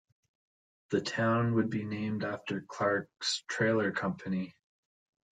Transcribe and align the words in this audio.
The 0.89 0.99
town 0.99 1.53
would 1.53 1.69
be 1.69 1.83
named 1.85 2.23
after 2.23 2.59
Clark's 2.61 3.43
trailer 3.47 3.91
company. 3.91 4.55